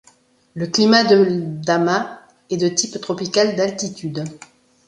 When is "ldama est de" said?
1.15-2.67